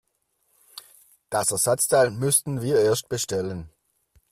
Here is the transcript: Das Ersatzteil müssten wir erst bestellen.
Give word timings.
Das 1.29 1.51
Ersatzteil 1.51 2.09
müssten 2.09 2.63
wir 2.63 2.79
erst 2.79 3.07
bestellen. 3.07 3.69